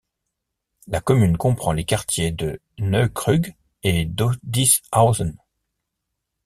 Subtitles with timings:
[0.87, 3.53] La commune comprend les quartiers de Neuekrug
[3.83, 5.37] et d'Ödishausen.